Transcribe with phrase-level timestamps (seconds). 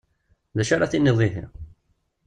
[0.55, 1.45] D acu ara tiniḍ ihi?